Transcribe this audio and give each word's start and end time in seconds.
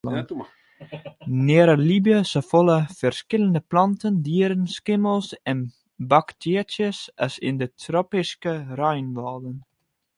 Nearne 1.47 1.75
libje 1.89 2.21
safolle 2.29 2.77
ferskillende 3.01 3.61
planten, 3.73 4.17
dieren, 4.29 4.63
skimmels 4.79 5.29
en 5.53 5.59
baktearjes 6.13 6.99
as 7.27 7.33
yn 7.47 7.57
de 7.61 7.67
tropyske 7.83 8.53
reinwâlden. 8.79 9.57